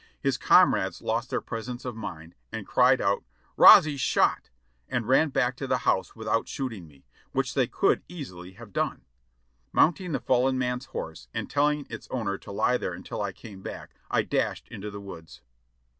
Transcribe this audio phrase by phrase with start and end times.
[0.19, 3.23] His comrades lost their presence of mind and cried out,
[3.55, 4.49] ^'Rouzie 's shot!"
[4.89, 9.05] and ran back to the house without shooting me, which they could easily have done.
[9.71, 13.61] Mounting the fallen man's horse, and telling its owner to lie there until I came
[13.61, 15.41] back, I dashed into the woods.